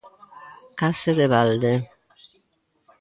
Case 0.79 1.11
de 1.19 1.25
balde. 1.33 1.73